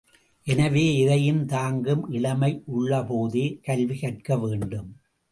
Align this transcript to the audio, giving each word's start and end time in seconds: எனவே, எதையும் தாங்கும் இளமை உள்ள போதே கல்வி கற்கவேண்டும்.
எனவே, 0.47 0.97
எதையும் 0.97 1.45
தாங்கும் 1.45 2.09
இளமை 2.09 2.61
உள்ள 2.65 3.03
போதே 3.03 3.59
கல்வி 3.61 3.99
கற்கவேண்டும். 3.99 4.89